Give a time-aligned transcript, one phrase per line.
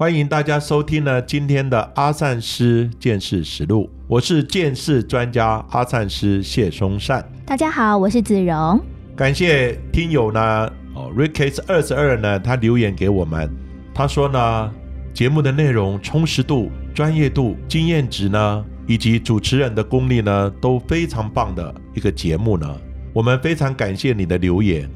[0.00, 7.22] 欢迎大家收听呢今天的阿善师见识实录，我是见识专家阿善师谢松善。
[7.44, 8.80] 大家好，我是子荣。
[9.14, 10.40] 感谢听友呢，
[10.94, 13.50] 哦，Rickcase 二十二呢，他留言给我们，
[13.92, 14.72] 他说呢，
[15.12, 22.66] 节目的内容充实度、专业度、经验值呢，以及主持人的功力呢，都非常棒的一个节目呢。
[23.12, 24.88] 我们非常感谢你的留言，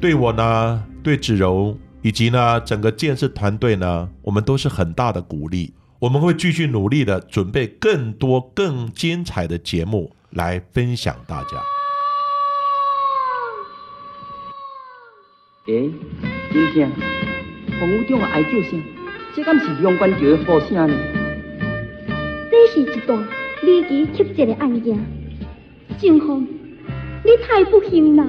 [0.00, 5.74] 对我呢，对子柔以及呢整个建设团队呢，我们都是很大的鼓励。
[6.00, 11.48] 我们会继续努力的准备更多更精彩的节目来分享大家。
[15.66, 15.90] 诶，
[16.52, 16.90] 真正，
[17.80, 18.80] 洪武长的哀叫声，
[19.34, 20.96] 这敢是阳关桥的呼声呢？
[22.50, 23.28] 这是一段
[23.62, 24.96] 离奇曲折的案件，
[26.00, 26.46] 正风，
[27.24, 28.24] 你太不幸啦！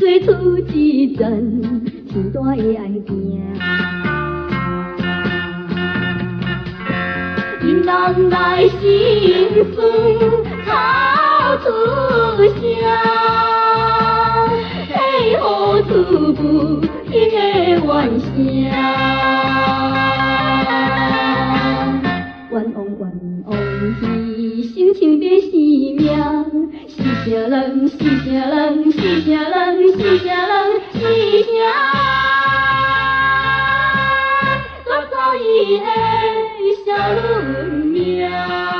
[0.00, 1.70] 做出一阵
[2.06, 4.09] 天大的案件，
[7.82, 8.78] 人来心
[9.74, 9.78] 酸，
[10.66, 10.68] 哭
[11.62, 11.66] 出
[12.54, 12.58] 声，
[14.88, 14.92] 替
[15.36, 15.42] 何
[15.82, 15.88] 厝
[16.34, 16.38] 父
[17.08, 17.36] 听的
[17.70, 17.86] 怨
[18.20, 18.26] 声。
[22.50, 23.02] 冤枉冤
[23.46, 23.50] 枉
[24.00, 24.02] 去，
[24.62, 26.00] 心情变死命，
[26.88, 27.88] 死啥人？
[27.88, 28.90] 死啥人？
[28.92, 29.88] 死啥人？
[29.92, 30.52] 死啥人？
[30.92, 30.98] 死
[31.42, 32.29] 啥？
[35.40, 35.86] 早已的
[36.84, 38.79] 小轮命。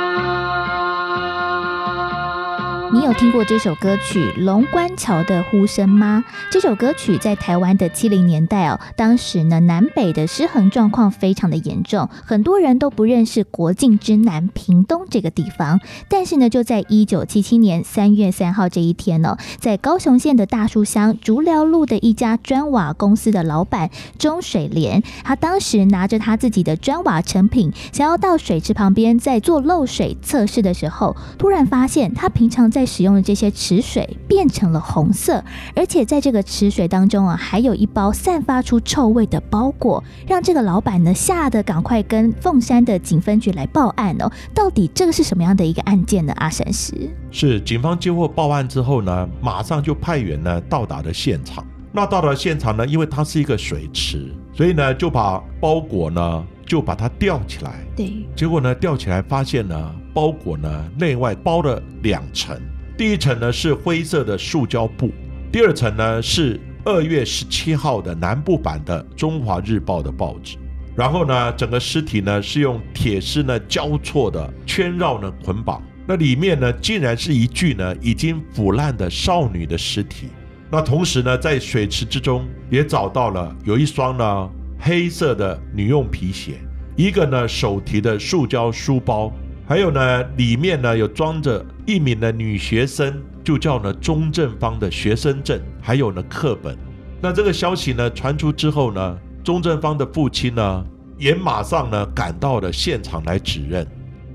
[3.21, 6.25] 听过这首歌曲《龙观桥的呼声》吗？
[6.49, 15.79] 这首歌曲在台湾的七零年代哦，当时呢南北的失衡状况非常的严重，很多人都不认识国境之南屏东这个地方。
[16.09, 35.43] 但是呢，就在一九七七年三月三号这一天呢，在高雄县的大树乡竹寮路的一家砖瓦公司的老板钟水莲，他当时拿着他自己的砖瓦成品，想要到水池旁边在做漏水测试的时候，突然发现他平常在使用的这些池水变成了红色，
[35.75, 44.31] 而且在这个池水当中啊，还有一包散发出臭味的包裹，让这个老板呢吓得赶快跟凤山的警分局来报案哦。
[44.53, 46.33] 到底这个是什么样的一个案件呢？
[46.37, 46.93] 阿山师
[47.31, 51.65] 是警方接获报案之后呢，马上就派员呢到达了现场。
[51.93, 57.73] 那到了现场呢，因为它是一个水池，所以呢就把包裹呢就把它吊起来。
[57.97, 62.57] 对，结果呢吊起来发现呢包裹呢内外包了两层。
[62.97, 65.11] 第一层呢是灰色的塑胶布，
[65.51, 70.57] 第二层呢是二月十七号的南部版的《中华日报》的报纸。
[70.95, 75.81] 然后呢，整个尸体呢是用铁丝呢交错的圈绕呢捆绑。
[76.05, 80.27] 那里面呢竟然是一具呢已经腐烂的少女的尸体。
[80.69, 86.59] 那同时呢，在水池之中也找到了有一双呢黑色的女用皮鞋，
[86.95, 89.31] 一个呢手提的塑胶书包。
[89.71, 96.77] 还有呢，里面呢有装着一名的女学生，就叫呢钟正芳的学生证，还有呢课本。
[97.21, 100.85] 那这个消息呢传出之后呢，钟正芳的父亲呢
[101.17, 103.87] 也马上呢赶到了现场来指认，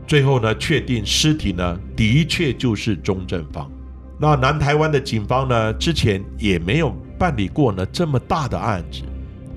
[0.07, 3.71] 最后呢确定尸体呢的确就是钟正芳。
[4.19, 6.89] 那南台湾的警方呢之前也没有
[7.19, 9.03] 办理过呢这么大的案子，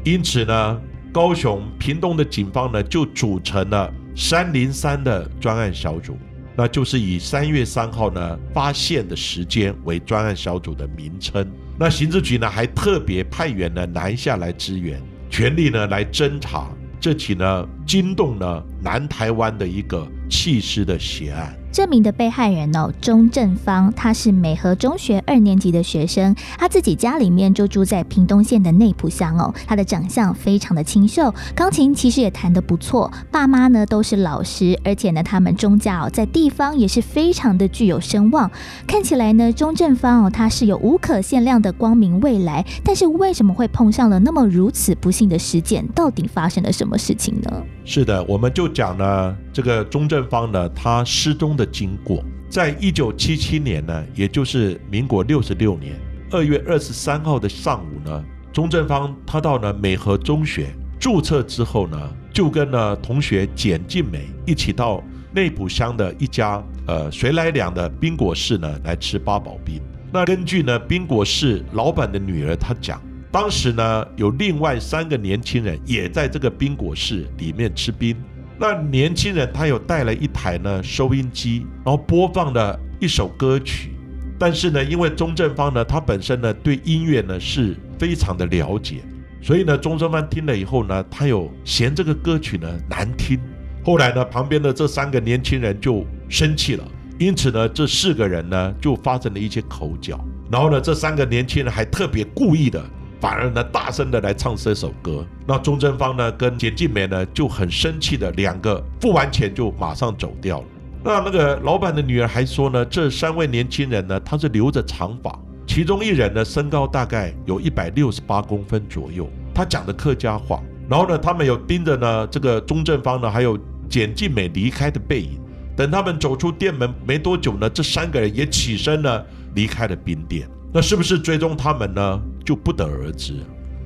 [0.04, 0.82] 因此呢
[1.14, 3.90] 高雄、屏东的警方呢就组成了。
[4.16, 6.18] 三零三的专案小组，
[6.56, 11.50] 那就是以三月三号呢发现的时间为专案小组的名称。
[11.78, 16.70] 那刑事局呢还特别派员呢南下来支援，全力呢来侦查
[17.00, 21.54] 这起呢惊动了南台湾的一个弃尸的血案。
[21.72, 29.54] 这名的被害人哦，钟正芳，他是美和中学二年级的学生，他自己家里面就住在屏东县的内埔乡哦。
[29.68, 38.50] 他的长相非常的清秀，钢琴其实也弹得不错，爸妈呢都是老师，而且呢他们钟家哦在地方也是非常的具有声望。
[38.88, 45.88] 看起来呢，钟正芳哦他是有无可限量的光明未来，但是为什么会碰上了那么如此不幸的事件？
[45.94, 47.64] 到底发生了什么事情呢？
[47.92, 56.00] 是的，我们就讲呢，这个钟正芳呢，他失踪的经过，在一九七七年呢，也就是民国六十六年
[56.30, 60.68] 二月二十三号的上午呢，钟正芳他到呢美和中学
[61.00, 61.98] 注册之后呢，
[62.32, 65.04] 就跟呢同学简静美一起到
[65.34, 69.82] 内埔乡的一家呃随来两的冰果室呢来吃八宝冰。
[70.14, 73.02] 那根据呢冰果室老板的女儿她讲。
[73.32, 78.16] 当时呢，有另外三个年轻人也在这个冰果室里面吃冰。
[78.58, 83.92] 那年轻人他有带了一台呢收音机，然后播放了一首歌曲。
[84.40, 89.04] 但是呢，因为钟正芳呢，他本身呢对音乐呢是非常的了解，
[89.42, 93.40] 所以呢，钟正芳听了以后呢，他有嫌这个歌曲呢难听。
[93.84, 96.84] 后来呢，旁边的这三个年轻人就生气了，
[97.20, 100.20] 因此呢，这四个人呢就发生了一些口角。
[100.52, 102.84] 然后呢，这三个年轻人还特别故意的。
[103.20, 105.26] 反而呢，大声的来唱这首歌。
[105.46, 110.66] 那钟正芳呢，跟简静梅呢就很生气的，两个付完钱就马上走掉了。
[111.04, 115.38] 那那个老板的女儿还说呢，这三位年轻人呢，他是留着长发，
[115.68, 120.62] 其中一人呢身高大概有一百六十八公分左右，他讲的客家话。
[120.90, 123.58] 然后呢，他们有盯着呢这个钟正芳呢，还有
[123.90, 125.40] 简静美离开的背影。
[125.76, 129.24] 等他们走出店门没多久呢，这三个人也起身呢
[129.56, 130.50] 离开了冰店。
[130.74, 132.22] 那是不是追踪他们呢？
[132.50, 133.36] 就不得而知。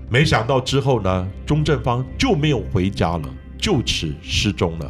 [0.10, 3.24] 没想到之后呢，钟正芳就没有回家了，
[3.58, 4.90] 就此失踪了。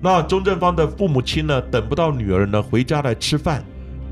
[0.00, 3.62] 那钟正芳的父母亲呢，等不到女儿呢回家来吃饭，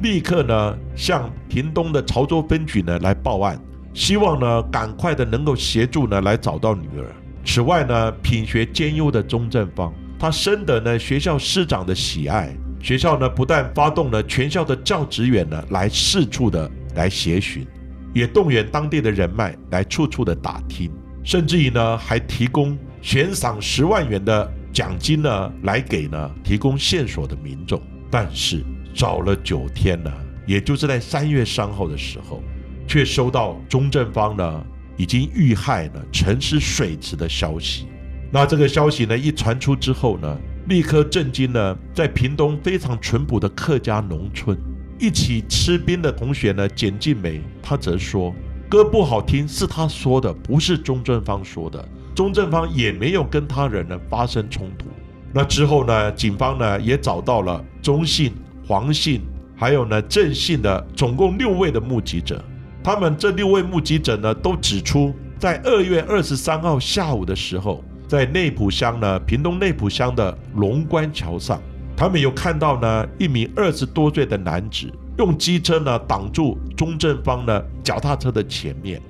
[0.02, 3.58] 立刻呢向屏东的潮州分局呢来报案，
[3.94, 7.06] 希望呢赶快的能够协助呢来找到女儿。
[7.46, 16.70] 此外呢，品学兼优的钟正芳，他深得呢学校师长的喜爱，学校呢不但发动了全校的教职员呢来四处的。
[16.94, 17.66] 来协寻，
[18.12, 20.90] 也动员当地的人脉来处处的打听，
[21.24, 27.80] 甚至于呢还提供悬赏十万元的奖金呢，来给呢提供线索的民众。
[28.10, 28.62] 但是
[28.92, 30.12] 找了九天呢，
[30.46, 32.42] 也就是在三月三号的时候，
[32.86, 34.66] 却收到钟正方呢
[34.98, 37.86] 已经遇害了沉尸水池的消息。
[38.30, 40.38] 那这个消息呢一传出之后呢，
[40.68, 44.56] 立刻震惊了在屏东非常淳朴的客家农村。
[45.02, 48.32] 一起吃冰的同学呢，简静美，她则说
[48.68, 51.84] 歌不好听是她说的，不是钟正芳说的。
[52.14, 54.86] 钟正芳也没有跟他人呢发生冲突。
[55.32, 58.32] 那之后呢，警方呢也找到了钟姓、
[58.64, 59.22] 黄姓，
[59.56, 62.40] 还有呢郑姓的总共六位的目击者。
[62.84, 71.60] 他们这六位目击者呢，都指出在二月二十三号下午的时候，在内埔乡呢，屏东内埔乡的龙关桥上。
[72.02, 79.00] 他们有看到呢，一名二十多岁的男子用机车呢挡住钟正芳呢脚踏车的前面。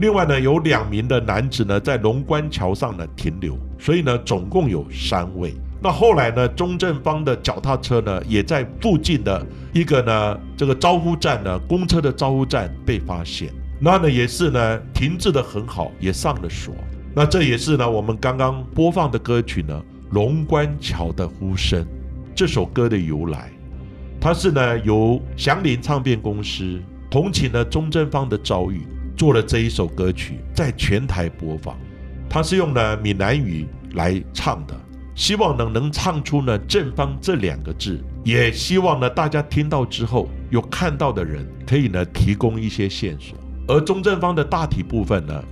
[0.00, 5.54] 另外呢，有两名的男子呢在龙关桥上呢停留，所以呢总共有三位。
[5.80, 16.74] 那后来呢，钟正芳的脚踏车呢也在附近的一个呢这个招呼站呢公车的招呼站被发现，那呢也是呢停滞的很好，也上了锁。
[17.14, 19.80] 那这也是呢我们刚刚播放的歌曲呢
[20.10, 21.86] 龙关桥的呼声。
[22.34, 23.50] 这首歌的由来，
[24.20, 26.80] 它是呢由祥林唱片公司
[27.10, 31.76] 同情了钟正芳的遭遇，做了这一首歌曲，在全台播放。
[32.28, 34.74] 它是用呢闽南语来唱的，
[35.14, 43.36] 希望能能唱出呢正方这两个字，也希望呢大家听到之后有看到的人可以呢提供一些线索。
[43.68, 45.44] 而钟正芳的大体部分呢，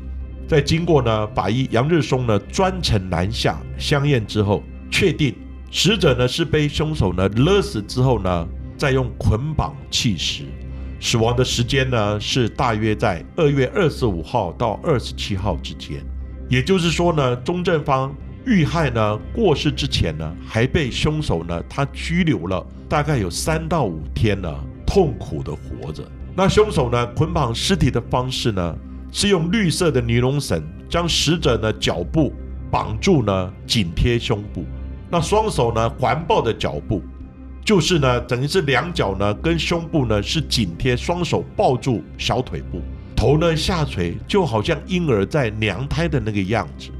[0.48, 5.34] 在经过呢法医杨日松呢专程南下相验之后，确定。
[5.70, 10.44] 死者呢是被凶手呢勒死之后呢，再用捆绑弃尸，
[11.00, 16.04] 死亡的时间呢是大约在二月二十五号到二十七号之间。
[16.48, 18.12] 也就是说呢，钟正芳
[18.44, 24.52] 遇害呢过世之前呢，还被凶手呢他拘留了大概有三到五天呢，
[24.84, 26.02] 痛苦的活着。
[26.34, 28.76] 那凶手呢捆绑尸体的方式呢，
[29.12, 32.32] 是用绿色的尼龙绳将死者呢脚部
[32.72, 34.64] 绑住呢，紧贴胸部。
[35.10, 37.02] 那双手呢环抱的脚步，
[37.64, 42.80] 就是呢等于是两脚呢跟胸部呢是紧贴，双手抱住小腿部，
[43.16, 46.90] 头呢下垂，就好像婴儿在娘胎的那个样子。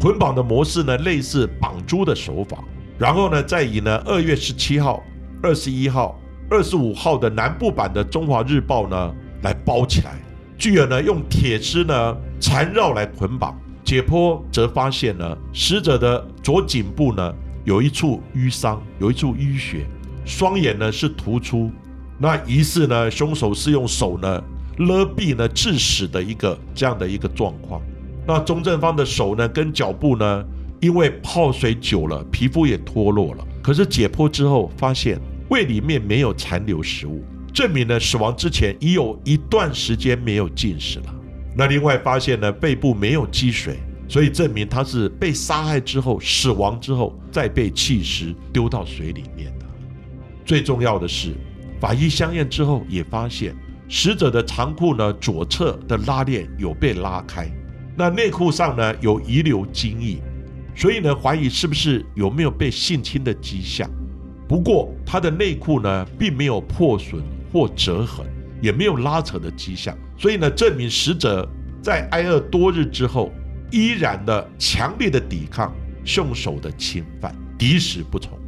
[0.00, 2.62] 捆绑的模式呢类似绑猪的手法，
[2.96, 5.02] 然后呢，再以呢二月十七号、
[5.42, 6.16] 二十一号、
[6.48, 9.12] 二十五号的南部版的《中华日报》呢
[9.42, 10.14] 来包起来，
[10.56, 13.58] 继而呢用铁丝呢缠绕来捆绑。
[13.84, 17.34] 解剖则发现呢，死者的左颈部呢
[17.68, 19.84] 有一处淤伤，有一处淤血，
[20.24, 21.70] 双眼呢是突出。
[22.18, 24.42] 那疑似呢，凶手是用手呢
[24.78, 27.82] 勒毙呢致死的一个这样的一个状况。
[28.26, 30.42] 那钟正方的手呢跟脚部呢，
[30.80, 33.46] 因为泡水久了，皮肤也脱落了。
[33.62, 35.20] 可是解剖之后发现
[35.50, 37.22] 胃里面没有残留食物，
[37.52, 41.14] 证明呢死亡之前已有一段时间没有进食了。
[41.54, 49.66] 那另外发现呢，背部没有积水，所以证明他是被杀害之后死亡之后再被弃尸丢到水里面的。
[50.44, 51.34] 最重要的是，
[51.80, 53.54] 法医相验之后也发现
[53.88, 57.50] 死者的长裤呢左侧的拉链有被拉开，
[57.96, 60.22] 那内裤上呢有遗留精液，
[60.74, 63.88] 所以呢怀疑是不是有没有被性侵的迹象。
[64.48, 67.22] 不过他的内裤呢并没有破损
[67.52, 68.26] 或折痕。
[68.60, 71.48] 也没有拉扯的迹象，所以呢，证明死者
[71.80, 73.30] 在挨饿多日之后，
[73.70, 78.38] 依然的强烈的抵抗凶手的侵犯，敌死不从。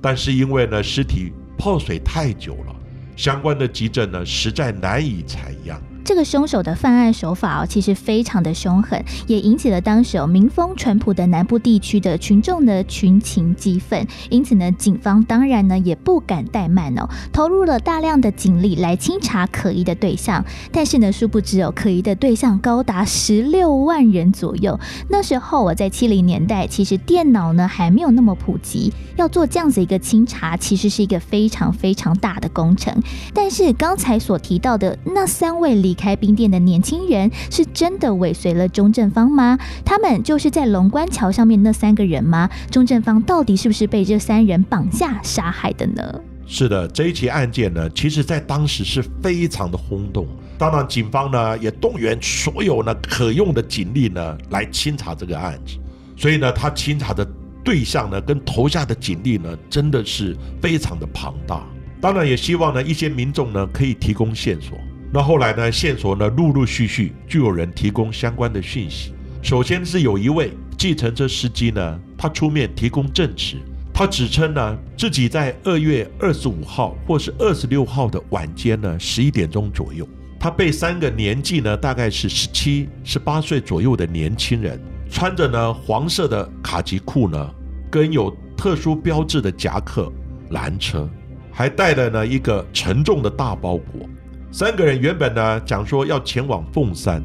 [0.00, 2.74] 但是因为呢，尸体泡水太久了，
[3.16, 5.80] 相关的急诊呢，实在难以采样。
[6.04, 14.06] 这个凶手的犯案手法哦，其实非常的凶狠，也引起了当时有民风淳朴的南部地区的群众的群情激愤。
[14.30, 20.44] 因此呢，警方当然呢也不敢怠慢哦，投入了大量的警力来清查可疑的对象。
[20.72, 24.78] 但是呢，殊不知哦，可疑的对象高达十六万人左右。
[25.08, 32.94] 那时候我在七零年代，其实电脑呢还没有那么普及，要做这样子一个清查，其实是一个非常非常大的工程。
[33.34, 39.58] 但是刚才所提到的那三位领离开冰店的年轻人是真的尾随了钟正方吗？
[39.84, 42.48] 他们就是在龙关桥上面那三个人吗？
[42.70, 46.20] 钟正方到底是不是被这三人绑架杀害的呢？
[46.46, 50.28] 是的，这一起案件呢，其实在当时是非常的轰动。
[50.56, 55.76] 当然，警方呢也动员所有呢可用的警力呢来清查这个案子。
[56.16, 57.26] 所以呢，他清查的
[57.64, 61.66] 对象呢跟投下的警力呢真的是非常的庞大。
[62.00, 64.78] 当然，也希望呢一些民众呢可以提供线索。
[65.12, 65.72] 那后来呢？
[65.72, 66.28] 线索呢？
[66.28, 69.12] 陆陆续续就有人提供相关的讯息。
[69.42, 73.56] 首先是有一位计程车司机呢，他出面提供证词。
[73.92, 80.06] 他指称呢，自己在二月二十五号或是二十六号的晚间呢，十一点钟左右，
[80.38, 87.50] 他被三个年纪呢大概是十七、十八岁左右的年轻人，穿着呢黄色的卡其裤呢，
[87.90, 90.10] 跟有特殊标志的夹克
[90.50, 91.10] 拦车，
[91.50, 94.08] 还带了呢一个沉重的大包裹。
[94.52, 97.22] 三个人原本呢讲说要前往凤山，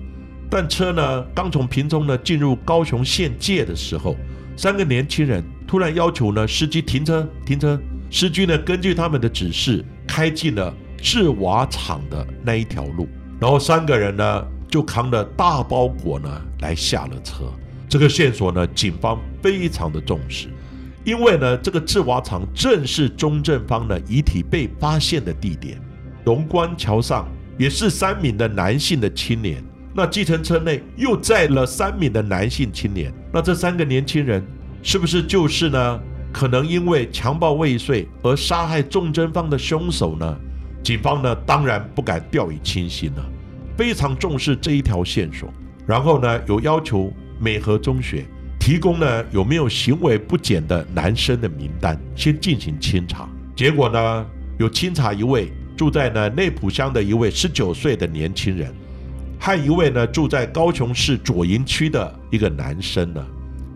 [0.48, 4.16] 但车呢刚从屏中呢进入高雄县界的时候，
[4.56, 7.80] 三个年轻人突然要求呢司机停车停车。
[8.12, 16.30] 司机呢根据他们的指示开进了制瓦厂的那一条路，然后三个人呢就扛着大包裹呢
[16.60, 17.52] 来下了车。
[17.90, 20.48] 这个线索呢警方非常的重视，
[21.04, 25.82] 因为呢这个制瓦厂正是钟正方的遗体被发现的地点。
[26.26, 27.28] 龙关桥上
[27.58, 29.64] 也是三名的男性的青年，
[29.94, 34.44] 那计程车内又载了三名的男性青年，那这三个年轻人
[34.82, 36.00] 是不是就是呢？
[36.34, 40.38] 可能因为强暴未遂而杀害仲贞芳的凶手呢？
[40.84, 43.26] 警方呢当然不敢掉以轻心了，
[43.78, 45.48] 非常重视这一条线索，
[45.88, 48.26] 然后呢有要求美和中学
[48.60, 53.30] 提供呢有没有行为不检的男生的名单，先进行清查。
[53.56, 54.26] 结果呢
[54.58, 55.54] 有清查一位。
[55.76, 58.74] 住在呢内埔乡的一位十九岁的年轻人，
[59.40, 63.26] 和一位呢住在高雄市左营区的一个男生呢，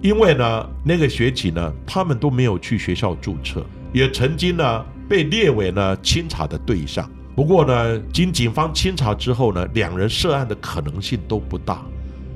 [0.02, 7.10] 因为呢那个学期呢他们都没有去学校注册，也曾经呢被列为呢清查的对象。
[7.36, 11.86] 不过呢经警方清查之后呢，两人涉案的可能性都不大。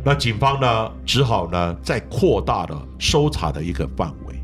[0.03, 4.35] 那警方呢只好呢再扩大了搜查的一个范围。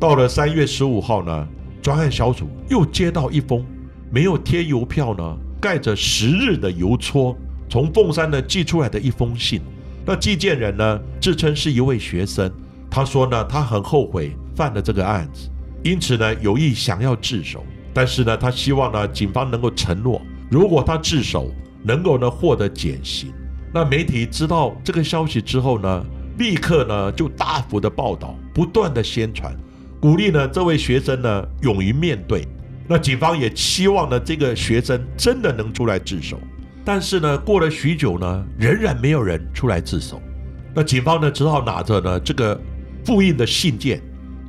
[0.00, 1.48] 到了三月十五号呢，
[1.82, 3.64] 专案小组又接到一封。
[4.12, 7.34] 没有贴邮票呢，盖着十日的邮戳，
[7.66, 9.62] 从凤山呢寄出来的一封信。
[10.04, 12.52] 那寄件人呢自称是一位学生，
[12.90, 15.48] 他说呢他很后悔犯了这个案子，
[15.82, 17.64] 因此呢有意想要自首。
[17.94, 21.50] 但是呢他希望呢警方能够承诺，如果他自首
[21.82, 23.32] 能够呢获得减刑。
[23.72, 26.04] 那媒体知道这个消息之后呢，
[26.36, 29.56] 立刻呢就大幅的报道，不断的宣传，
[29.98, 32.46] 鼓励呢这位学生呢勇于面对。
[32.92, 36.38] 那警方也期望呢，这个学生真的能出来自首，
[36.84, 40.20] 但是呢，过了许久呢，仍然没有人出来自首。
[40.74, 42.60] 那警方呢，只好拿着呢这个
[43.02, 43.98] 复印的信件，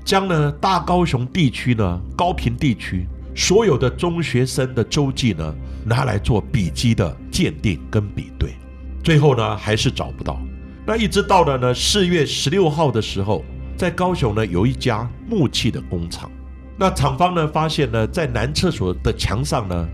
[0.04, 8.56] 将呢大高雄地区呢高平地区所有的中学生的周记呢拿来做笔迹的鉴定跟比对，
[9.02, 10.38] 最后呢还是找不到。
[10.86, 13.42] 那一直到了呢四月十六号的时候，
[13.78, 16.30] 在高雄呢有一家木器的工厂，
[16.78, 19.88] 那厂方呢发现呢在男厕所的墙上呢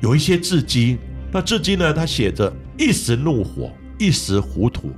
[0.00, 0.98] 有一些字迹，
[1.32, 4.92] 那字迹呢它写着“一时怒火，一时糊涂”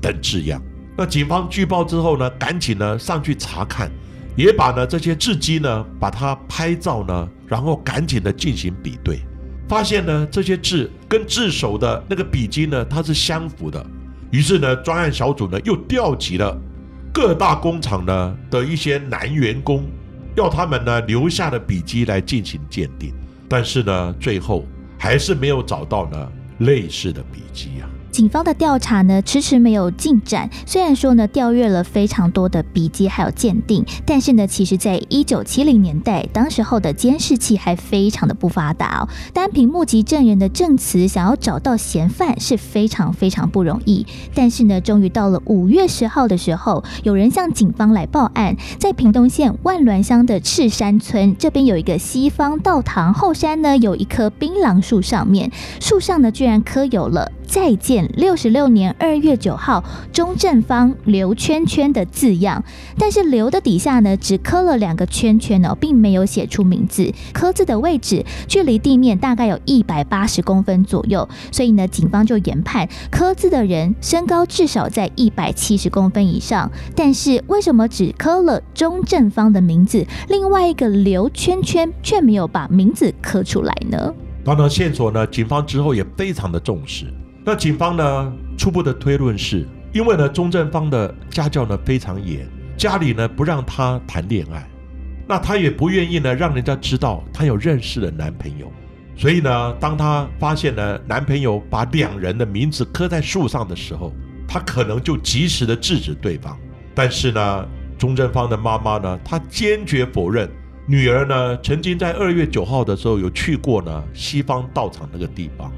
[0.00, 0.62] 等字样。
[0.96, 3.90] 那警方据报之后呢，赶紧呢上去查看，
[4.36, 9.20] 也把呢这些字迹呢把它拍照呢，然后赶紧的进行比对，
[9.68, 13.84] 发现呢这些字跟自首的那个笔迹呢它是相符的。
[14.30, 16.58] 于是呢专案小组呢又调集了
[17.12, 19.84] 各大工厂呢的一些男员工，
[20.36, 23.12] 要他们呢留下的笔迹来进行鉴定，
[23.48, 24.64] 但是呢最后
[24.98, 27.88] 还是没有找到呢类似的笔迹啊。
[28.16, 30.48] 警方的调查呢迟迟没有进展。
[30.64, 39.08] 虽然说呢调阅了非常多的笔记还有鉴定，但是呢，其实在一九七零年代，当时候的监视器还非常的不发达哦。
[39.34, 44.06] 单凭目击证人的证词，想要找到嫌犯是非常非常不容易。
[44.34, 57.30] 但是呢，终于到了五月十号的时候，有人向警方来报案，在屏东县万峦乡的赤山村这边有一个西方道堂后山呢，有一棵槟榔树，上面树上呢居然刻有了。
[57.46, 62.62] 再见，六十六年二月九号，钟正方刘圈圈的字样，
[62.98, 67.12] 但是刘的底下呢，只刻了两个圈圈哦，并没有写出名字。
[67.32, 76.70] 刻字的位置距离地面大概有一百八十公分左右，所以呢，警方就研判刻字的人身高至少在一百七十公分以上。
[76.94, 84.12] 但是为什么只刻了钟正方的名字，另外一个刘圈圈却没有把名字刻出来呢？
[84.44, 87.06] 当然，线索呢，警方之后也非常的重视。
[87.48, 92.44] 那警方呢初步的推论是，因为呢钟正方的家教呢非常严，
[92.76, 94.68] 家里呢不让他谈恋爱，
[95.28, 98.68] 那他也不愿意呢让人家知道他有认识的男朋友，
[99.16, 104.12] 所以呢当他发现呢男朋友把两人的名字刻在树上的时候，
[104.48, 106.58] 他可能就及时的制止对方。
[106.96, 110.50] 但是呢钟正方的妈妈呢，她坚决否认
[110.84, 115.72] 女儿呢曾经在二月九号的时候有去过呢西方道场那个地方。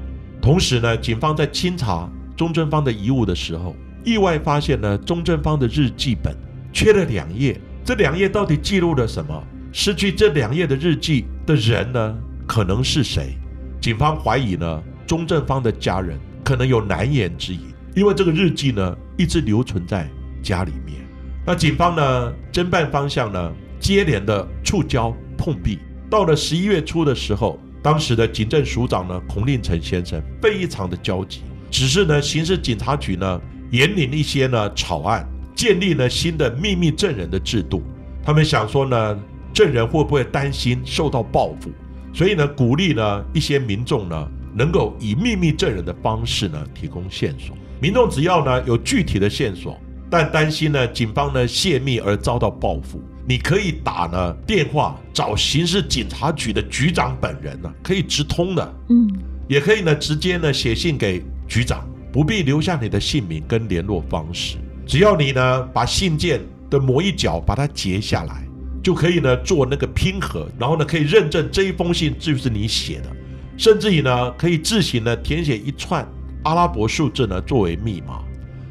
[0.49, 6.35] 同时呢，警方在清查钟正方的遗物的时候，意外发现呢，钟正方的日记本
[6.73, 7.61] 缺了两页。
[7.85, 9.43] 这两页到底记录了什么？
[9.71, 13.37] 失去这两页的日记的人呢，可能是谁？
[13.79, 17.61] 警方怀疑呢，钟正方的家人可能有难言之隐，
[17.95, 20.09] 因为这个日记呢，一直留存在
[20.41, 20.97] 家里面。
[21.45, 25.77] 那警方呢，侦办方向呢，接连的触礁碰壁。
[26.09, 27.59] 到了十一月初的时候。
[27.81, 37.81] 当时的警政署长呢，孔令成先生非常的焦急，只是呢，刑事警察局呢，严领一些呢草案，建立了新的秘密证人的制度。
[38.23, 39.19] 他们想说呢，
[39.53, 41.71] 证人会不会担心受到报复？
[42.13, 47.55] 所以呢，鼓励呢一些民众呢，能够以秘密证人的方式呢，提供线索。
[47.79, 53.01] 民众只要呢有具体的线索，但担心呢警方呢泄密而遭到报复。
[53.29, 59.07] 你可以打呢电话找刑事警察局的局长本人呢，可以直通的，嗯，
[59.47, 68.43] 也可以呢直接呢写信给局长，不必留下你的姓名跟联络方式，只要你呢把信件的某一角把它截下来，
[68.81, 73.15] 就可以呢做那个拼合，然后呢可以认证这一封信就是你写的，
[73.57, 76.03] 甚至于呢可以自行呢填写一串
[76.45, 78.23] 阿拉伯数字呢作为密码。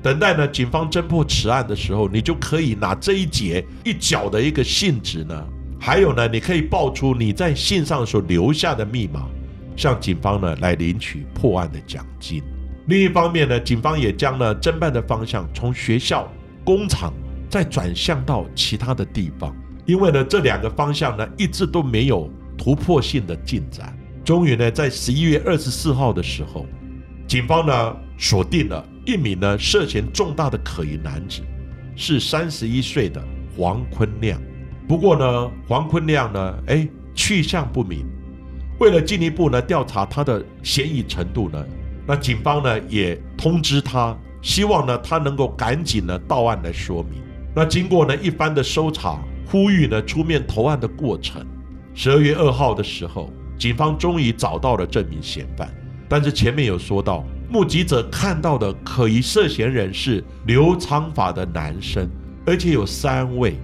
[0.08, 5.46] 等待呢，警方侦破此案的时候，你就可以拿这一节一角的一个信纸呢，
[5.78, 9.28] 还有呢，你可以报出你在信上所留下的密码，
[9.76, 12.42] 向警方呢来领取破案的奖金。
[12.86, 16.26] 另一方面呢，警方也将呢侦办的方向从学校、
[16.64, 17.12] 工厂
[17.50, 23.94] 再转向到其他的地方，因为呢这两个方向呢一直都没有突破性的进展。
[24.24, 26.64] 终于呢，在十一月二十四号的时候，
[27.26, 28.82] 警方呢锁定了。
[29.08, 31.40] 一名呢涉嫌重大的可疑男子，
[31.96, 33.24] 是三十一岁的
[33.56, 34.38] 黄坤亮。
[34.86, 38.04] 不过呢，黄坤亮呢，哎，去向不明。
[38.78, 41.64] 为了进一步呢调查他的嫌疑程度呢，
[42.06, 47.22] 那警方呢也通知他，希望呢他能够赶紧呢到案来说明。
[47.56, 51.42] 那经过呢一番的搜查，呼吁呢出面投案的过程。
[51.94, 55.66] 十二月二号的时候，警方终于找到了这名嫌犯。
[56.10, 57.24] 但是前面有说到。
[57.48, 62.08] 目击者看到的可疑涉嫌人是留长发的男生，
[62.44, 63.56] 而且有三位。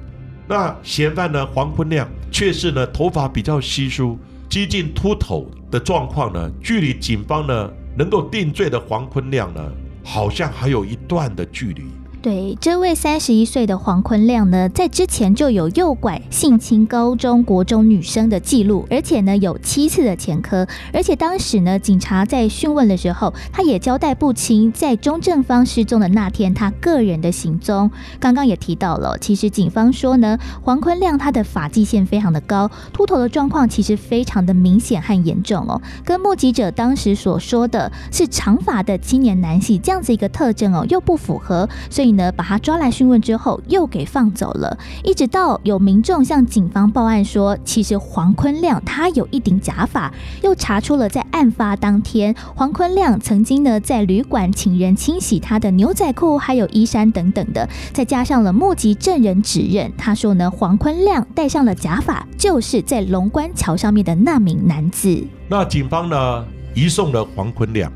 [0.49, 1.47] 那嫌犯呢？
[1.47, 4.19] 黄坤亮却是呢头发比较稀疏、
[4.49, 9.61] 接近秃头的状况呢，距离警方呢能够定罪的黄坤亮呢，
[10.03, 11.85] 好像还有一段的距离。
[12.25, 27.91] 对，这位三十一岁的黄坤亮呢，在之前就有诱拐、性侵高中国中女生的记录，而且呢有七次的前科，而且当时呢警察在讯问的时候，他也交代不清在钟正方失踪的那天他个人的行踪。
[28.19, 42.14] 刚刚也提到了，其实警方说呢，黄坤亮他的发际线非常的高，秃头的状况其实非常的明显和严重哦，跟目击者当时所说的是长发的青年男性这样子一个特征哦又不符合，所以。
[42.17, 44.77] 呢，把他抓来讯问之后，又给放走了。
[45.03, 57.69] 一直到有民众向警方报案说，其实黄坤亮他有一顶假发，又查出了在案发当天，黄坤亮曾经呢在旅馆请人清洗他的牛仔裤，还有衣衫等等的。
[57.93, 65.23] 再加上了目击证人指认，他说呢，黄坤亮戴上了假发，就是在龙关桥上面的那名男子。
[65.49, 67.93] 那警方呢移送了黄坤亮，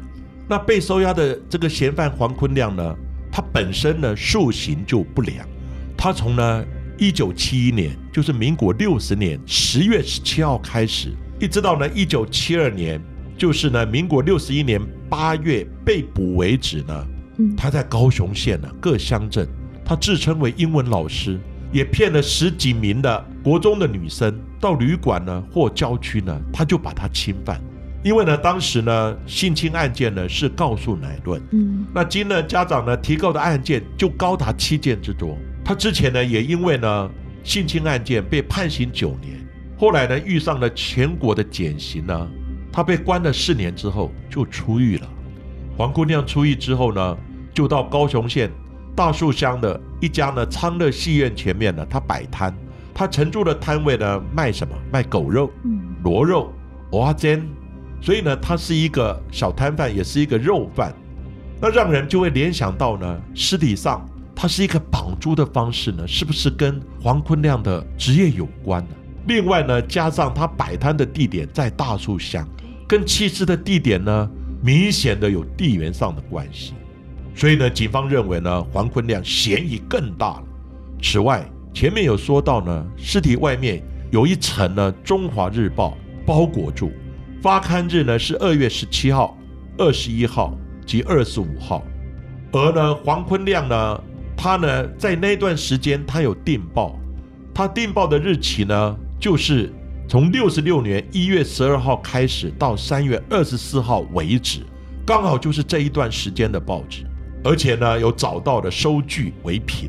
[0.47, 2.95] 那被收押的这个嫌犯黄坤亮呢？
[3.39, 5.47] 他本身呢，素行就不良。
[5.97, 6.65] 他从呢
[6.99, 13.01] 一九七一年，就是民国六十年十月十七号开始，一直到呢一九七二年，
[13.37, 17.07] 就是呢民国六十一年八月被捕为止呢。
[17.57, 19.49] 他在高雄县呢各乡镇，
[19.85, 21.39] 他自称为英文老师，
[21.71, 27.63] 也骗了十几名的国中的女生到旅馆呢或郊区呢，他就把她侵犯。
[28.05, 35.37] 因为呢，当时呢，性侵案件呢是告诉乃论，嗯，那经呢家长呢提告的案件就高达七件之多。
[35.65, 37.11] 他之前呢也因为呢
[37.43, 39.45] 性侵案件被判刑九年，
[39.77, 42.31] 后来呢遇上了全国的减刑呢，
[42.73, 45.09] 他被关了四年之后就出狱了。
[45.77, 47.19] 黄姑娘出狱之后呢，
[47.53, 48.49] 就到高雄县
[48.95, 52.55] 大树乡的一家呢昌乐戏院前面呢，他摆摊，
[52.95, 54.73] 他承住的摊位呢卖什么？
[54.93, 55.51] 卖狗肉、
[56.05, 56.55] 螺肉、
[56.93, 57.45] 蚵仔煎。
[58.01, 60.95] 所以呢，他是一个小摊贩，也是一个肉贩，
[61.61, 68.91] 那让人就会联想到呢，尸体上他是一个绑猪的方式呢，是不是跟黄坤亮的职业有关呢？
[69.27, 72.49] 另外呢，加上他摆摊的地点在大树乡，
[72.87, 74.31] 跟弃尸的地点呢，
[74.63, 76.73] 明显的有地缘上的关系，
[77.35, 80.45] 所以呢，警方认为呢，黄坤亮嫌疑更大了。
[81.03, 85.91] 此外，前面有说到呢，尸体外面有一层呢，《中华日报》
[86.25, 86.91] 包裹住。
[87.41, 89.39] 发刊日呢是二月十七号、
[89.77, 91.85] 二十一号及二十五号，
[92.53, 94.03] 而呢黄坤亮呢，
[94.37, 96.99] 他呢在那段时间他有订报，
[97.55, 99.73] 他订报的日期呢就是
[100.09, 104.61] 从六十六年一月十二号开始到三月二十四号为止，
[105.07, 107.05] 刚好就是这一段时间的报纸，
[107.45, 109.89] 而且呢有找到的收据为凭。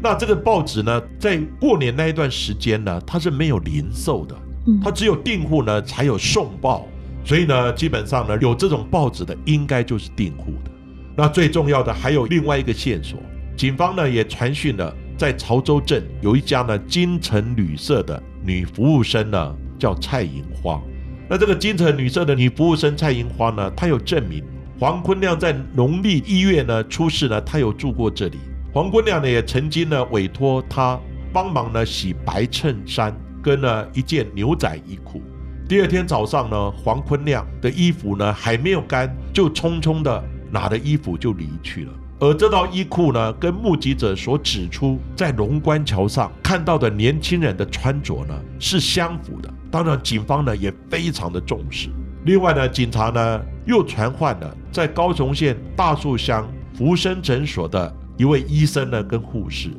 [0.00, 4.36] 那这个报纸呢，在过年那一段时间呢，它是没有零售的。
[4.82, 6.86] 他只有订户呢才有送报，
[7.24, 10.70] 所以呢，基本上呢有这种报纸的应该就是订户的。
[11.16, 13.18] 那最重要的还有另外一个线索，
[13.56, 20.80] 警方呢也传讯了，在潮州镇有一家呢金城旅社的女服务生呢叫蔡银花。
[21.28, 24.44] 那这个金城旅社的女服务生蔡银花呢，她有证明
[24.78, 28.38] 黄坤亮在农历一月呢出事呢，她有住过这里。
[28.72, 31.00] 黄坤亮呢也曾经呢委托她
[31.32, 33.16] 帮忙呢洗白衬衫。
[33.46, 35.22] 跟了一件牛仔衣裤。
[35.68, 41.92] 第二天早上呢，黄坤亮的衣服呢还没有干，就匆匆的拿着衣服就离去了。
[42.18, 49.48] 而这套衣裤呢，跟目击者所指出在龙关桥上看到的年轻人的穿着呢是相符的。
[49.70, 51.88] 当然，警方呢也非常的重视。
[52.24, 59.70] 另外呢，警察呢又传唤了在高雄县大树乡福生诊所的一位医生呢跟护士。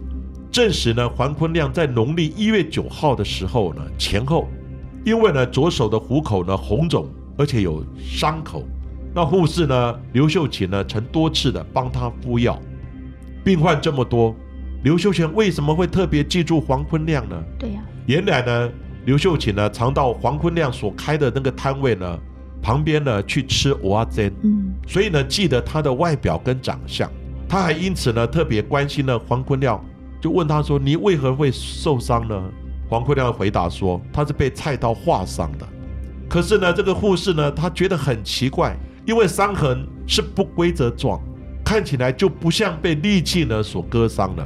[0.58, 4.48] 证实呢，黄坤亮在农历一月九号的时候呢，前后，
[5.06, 8.64] 因为呢左手的虎口呢红肿，而且有伤口，
[9.14, 12.60] 那护士呢刘秀琴呢曾多次的帮他敷药。
[13.46, 14.36] 病患这么多，
[14.84, 17.40] 刘秀琴为什么会特别记住黄坤亮呢？
[17.60, 18.72] 对呀，原来呢
[19.06, 22.20] 刘秀琴呢常到黄坤亮所开的那个摊位呢
[22.64, 27.08] 旁边呢去吃蚵仔煎，嗯，所以呢记得他的外表跟长相，
[27.48, 29.80] 他还因此呢特别关心了黄坤亮。
[30.28, 32.52] 就问他说：“你为何会受伤呢？”
[32.90, 35.66] 黄坤亮回答说：“他是被菜刀划伤的。”
[36.28, 41.18] 可是呢，这个护士呢，他觉得很奇怪，因为伤痕是不规则状，
[41.64, 44.46] 看起来就不像被利器呢所割伤的，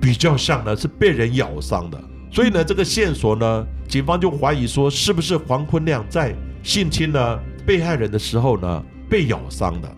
[0.00, 2.02] 比较像呢是被人咬伤的。
[2.32, 9.88] 所以呢，这个线索呢，警方就怀疑说，是不是黄坤亮在性侵呢被害人的时候呢被咬伤的？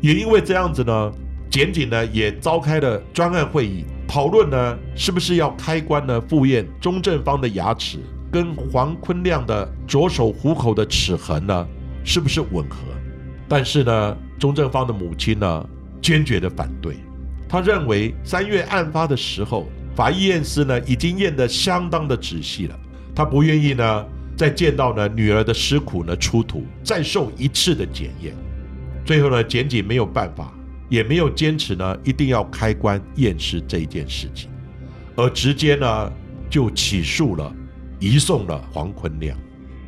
[0.00, 1.12] 也因为这样子呢，
[1.48, 3.84] 检警呢也召开了专案会议。
[4.12, 6.20] 讨论呢，是不是要开棺呢？
[6.28, 7.98] 复验钟正方的牙齿
[8.30, 11.66] 跟黄坤亮的左手虎口的齿痕呢，
[12.04, 12.76] 是不是吻合？
[13.48, 15.66] 但是呢，钟正方的母亲呢，
[16.02, 16.96] 坚决的反对。
[17.48, 22.78] 他认为三月案发的时候，法医验尸呢已经验得相当的仔细了，
[23.14, 28.34] 他不愿意呢再见到呢女儿的尸骨呢出土，再受一次的检验。
[29.06, 30.52] 最后呢，检警没有办法，
[30.92, 34.50] 也没有坚持呢一定要开棺验尸这一件事情，
[35.16, 36.12] 而直接呢
[36.50, 37.50] 就起诉了，
[37.98, 39.34] 移送了黄坤亮。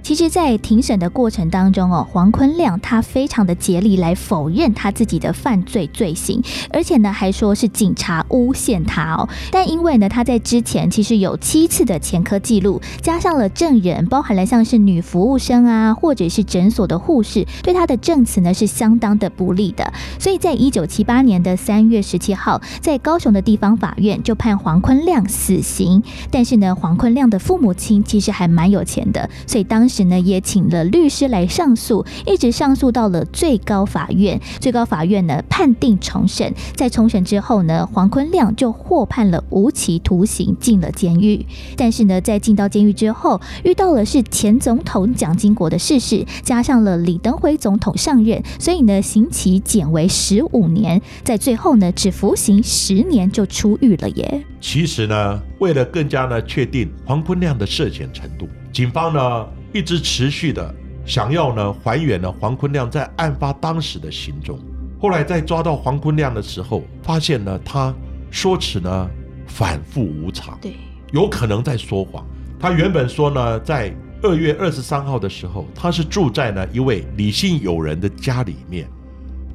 [0.05, 9.27] 其实，在庭审的过程当中哦，黄坤亮他非常的竭力来否认他自己的犯罪罪行，而且呢还说是警察诬陷他哦。
[9.51, 19.91] 但因为呢他在之前其实有七次的前科记录，加上了证人，包含了像是女服务生啊，或者是诊所的护士，对他的证词呢是相当的不利的。
[20.19, 26.03] 所以在一九七八年的三月十七号，在高雄的地方法院就判黄坤亮死刑。
[26.31, 29.89] 但是呢，黄坤亮的父母亲其实还蛮有钱的，所以当。
[29.95, 34.41] 时呢，也请了律师来上诉，一直上诉到了最高法院。
[34.59, 41.47] 最高法院呢判定重审，在重审之后呢，黄坤亮就获判了无期徒刑，进了监狱。
[41.77, 54.45] 但是呢，在进到监狱之后，遇到了是前总统蒋经国的逝世，加上了李登辉总统上任，所以呢，刑期减为十五年，在最后呢，只服刑十年就出狱了耶。
[54.61, 59.47] 其实呢，为了更加呢确定黄坤亮的涉嫌程度，警方呢。
[59.75, 60.73] 一直持续的
[61.05, 64.57] 想要呢还原呢黄坤亮在案发当时的行踪。
[65.01, 67.93] 后来在抓到黄坤亮的时候，发现呢他
[68.31, 69.11] 说辞呢
[69.49, 70.75] 反复无常，对，
[71.13, 72.25] 有可能在说谎。
[72.59, 78.89] 他原本说呢，在二月二十三号的时候，他是住在呢一位李姓友人的家里面，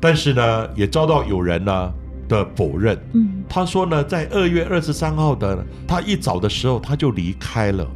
[0.02, 1.94] 但是呢也遭到友人呢
[2.28, 3.00] 的否认。
[3.14, 7.88] 嗯，他说呢在二月二十三号的他一早的时候他就离开了。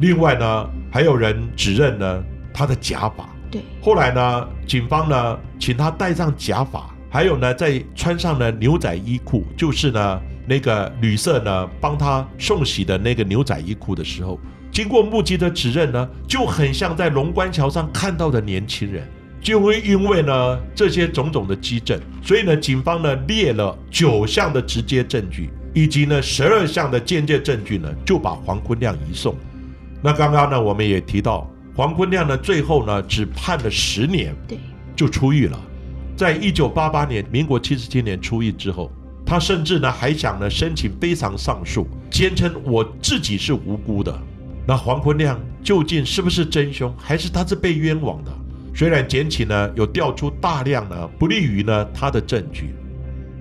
[0.00, 3.28] 另外呢，还有人指认呢他的假发。
[3.50, 3.62] 对。
[3.82, 14.38] 后来呢，警方呢请他戴上假发，还有呢再穿上了牛仔衣裤，就是呢那个旅社呢帮他送洗的那个牛仔衣裤的时候，
[14.70, 19.06] 经过目击的指认呢，就很像在龙关桥上看到的年轻人。
[19.40, 29.36] 就会因为呢这些种种的基证，所以呢警方呢列了九项的直接证据，以及呢十二项的间接证据呢，就把黄坤亮移送。
[30.02, 34.58] 那刚刚呢，我们也提到黄坤亮呢，最后呢只判了十年，对，
[34.94, 35.58] 就出狱了。
[36.16, 38.90] 在一九八八年，民国七十七年出狱之后，
[39.24, 44.16] 他甚至呢还想呢申请非常上诉，坚称我自己是无辜的。
[44.66, 48.32] 那黄坤亮究竟是不是真凶，还是他是被冤枉的？
[48.74, 52.74] 虽然检起呢有调出大量呢不利于呢他的证据，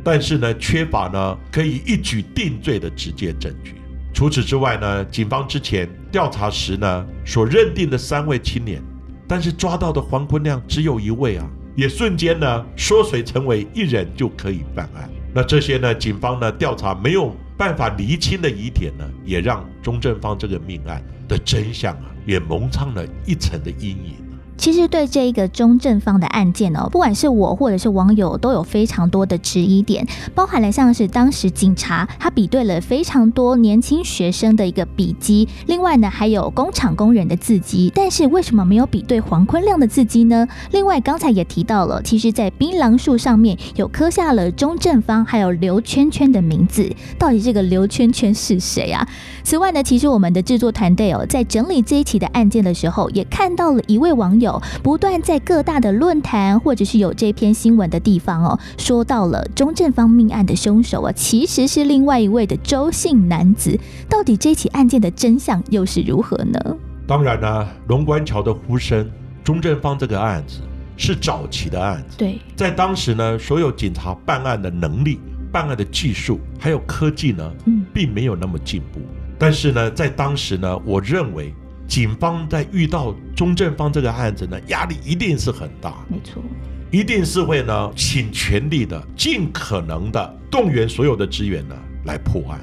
[0.04, 3.76] 但是呢缺乏呢可以一举定罪的直接证据。
[4.18, 8.82] 除此之外呢，警方之前调查时呢所认定的三位青年，
[9.28, 15.08] 但是抓到的黄坤亮只有一位啊，也瞬间呢缩水成为一人就可以办案。
[15.36, 24.16] 那这些呢，警方呢调查没有办法厘清的疑点呢，也让钟正芳这个命案的真相啊，也蒙上了一层的阴影。
[24.58, 40.48] 其实对这一个中正方的案件哦，不管是我或者是网友，都有非常多的质疑点，包含了像是当时警察他比对了非常多年轻学生的一个笔迹，另外呢还有工厂工人的字迹，但是为什么没有比对黄坤亮的字迹呢？
[40.72, 49.08] 另外刚才也提到了，其实在槟榔树上面有刻下了中正方还有刘圈圈的名字，到底这个刘圈圈是谁啊？
[49.44, 54.47] 此外呢，其实我们的制作团队哦，在整理这一起的案件的时候，也看到了一位网友。
[54.84, 63.78] 不断在各大的论坛或者是有这篇新闻的地方哦，说到了中正方命案的凶手啊，其实是另外一位的周姓男子。
[64.10, 66.60] 到底这起案件的真相又是如何呢？
[67.08, 69.10] 当然呢，龙关桥的呼声，
[69.44, 70.62] 中正方这个案子
[70.96, 72.18] 是早期的案子。
[72.18, 75.20] 对，在当时呢，所有警察办案的能力、
[75.52, 79.00] 办案的技术还有科技呢，嗯，并没有那么进步。
[79.40, 81.54] 但是呢，在当时呢，我认为。
[81.88, 86.44] 警方在遇到钟正方这个案子呢，压力一定是很大，没错，
[86.92, 92.60] 一定是会呢请全力的、尽可能的动员所有的资源呢来破案。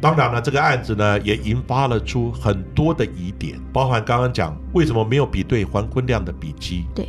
[0.00, 7.08] 当然了，这个案子呢也引发了出很多的疑点，包含刚刚讲为什么没有比对黄坤亮的笔迹，对。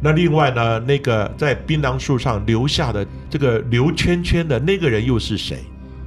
[0.00, 5.58] 那另外呢，那个在槟榔树上留下的这个留圈圈的那个人又是谁？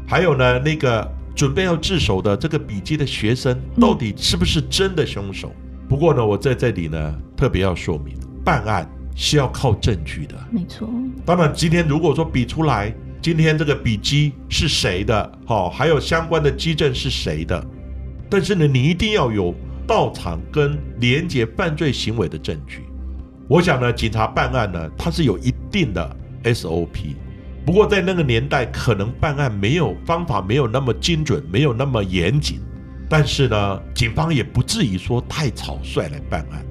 [0.07, 1.16] 还有呢，那个。
[1.38, 5.54] 准备要自首的这个笔记的学生，到底是不是真的凶手？
[5.88, 10.36] 不过呢，我在这里呢特别要说明，办案是要靠证据的。
[10.50, 10.89] 没错。
[11.23, 17.63] 当然，今天如果说比出来，今天这个笔记是谁的，好，还有相关的基证是谁的，
[18.32, 19.54] 但是呢，你一定要有
[19.86, 22.82] 到场跟连接犯罪行为的证据。
[23.47, 27.15] 我想呢，警察办案呢，它是有一定的 SOP。
[27.67, 32.62] 不过在那个年代，可能办案没有方法，没有那么精准，没有那么严谨。
[33.10, 36.65] 但是呢，警方也不至于说太草率来办案。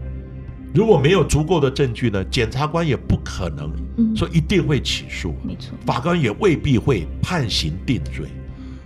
[0.73, 3.71] 如果没有足够的证据呢，检察官也不可能
[4.17, 8.25] 说一定会起诉，没错，法官也未必会判刑定罪。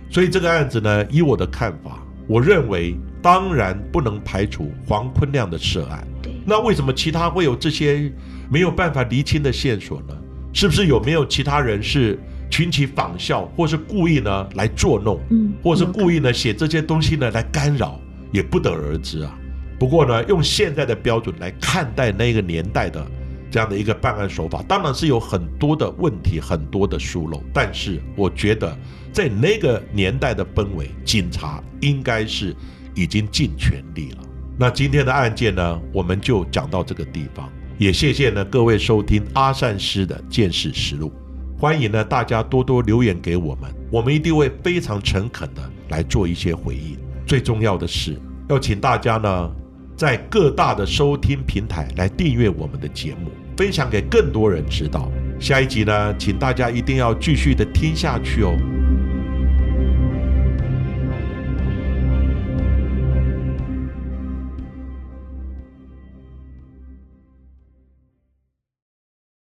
[0.09, 6.05] 所以这个案子呢，以我的看法，我认为当然不能排除黄坤亮的涉案。
[6.21, 8.11] 对，那为什么其他会有这些
[8.49, 10.17] 没有办法厘清的线索呢？
[10.53, 17.99] 是不是有没有其他人是群起仿效，或是故意呢来作弄，嗯，或是故意呢写这些东西呢来干扰，
[18.31, 19.37] 也不得而知啊。
[19.79, 23.03] 不过呢，用现在的标准来看待那个年代的
[23.49, 27.41] 这样的一个办案手法，当然是有很多的问题，很多的疏漏。
[27.51, 28.77] 但是我觉得，
[29.11, 32.55] 在那个年代的氛围，警察应该是
[32.93, 34.17] 已经尽全力了。
[34.55, 37.49] 那今天的案件呢，我们就讲到这个地方。
[37.81, 41.11] 也谢谢呢各位收听阿善师的见识实录，
[41.57, 46.95] 欢迎呢大家多多留言给我们，我们一定会非常诚恳的来做一些回应。
[47.25, 48.15] 最重要的是，
[48.49, 49.51] 要请大家呢。
[49.97, 55.11] 在各大的收听平台来订阅我们的节目，分享给更多人知道。
[55.39, 58.55] 下一集呢，请大家一定要继续的听下去哦。